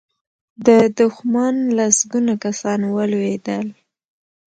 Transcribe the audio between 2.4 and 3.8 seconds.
کسان ولوېدل.